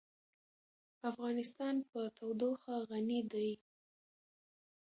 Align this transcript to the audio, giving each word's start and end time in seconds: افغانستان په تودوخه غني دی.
افغانستان 1.09 1.75
په 1.89 1.99
تودوخه 2.17 2.75
غني 2.89 3.21
دی. 3.31 3.49